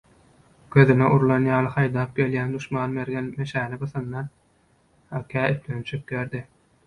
[0.75, 4.31] Gözüne urulan ýaly haýdap gelýän duşman mergen mäşäni gysandan
[5.35, 6.43] kä eplenip çökýärdi